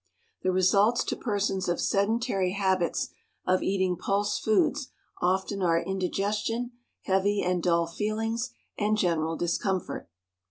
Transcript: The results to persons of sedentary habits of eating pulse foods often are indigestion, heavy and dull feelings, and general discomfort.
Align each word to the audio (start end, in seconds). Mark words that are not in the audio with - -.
The 0.41 0.51
results 0.51 1.03
to 1.03 1.15
persons 1.15 1.69
of 1.69 1.79
sedentary 1.79 2.53
habits 2.53 3.09
of 3.45 3.61
eating 3.61 3.95
pulse 3.97 4.39
foods 4.39 4.87
often 5.21 5.61
are 5.61 5.79
indigestion, 5.79 6.71
heavy 7.03 7.43
and 7.43 7.61
dull 7.61 7.85
feelings, 7.85 8.49
and 8.79 8.97
general 8.97 9.35
discomfort. 9.37 10.09